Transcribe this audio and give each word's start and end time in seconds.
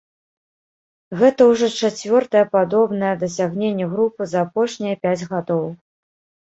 Гэта 1.19 1.41
ўжо 1.51 1.69
чацвёртае 1.81 2.43
падобнае 2.55 3.13
дасягненне 3.25 3.85
групы 3.93 4.21
за 4.35 4.39
апошнія 4.47 4.95
пяць 5.07 5.27
гадоў. 5.37 5.65